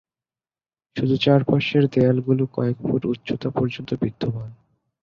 শুধু 0.95 1.15
চারপাশের 1.17 1.83
দেয়ালগুলো 1.87 2.43
কয়েক 2.53 2.77
ফুট 2.81 3.01
উচ্চতা 3.05 3.49
পর্যন্ত 3.49 3.89
বিদ্যমান। 3.93 4.49